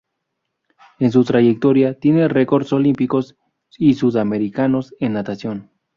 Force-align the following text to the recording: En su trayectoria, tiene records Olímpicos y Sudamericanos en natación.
En 0.97 1.11
su 1.11 1.23
trayectoria, 1.23 1.93
tiene 1.99 2.27
records 2.27 2.73
Olímpicos 2.73 3.37
y 3.77 3.93
Sudamericanos 3.93 4.95
en 4.99 5.13
natación. 5.13 5.69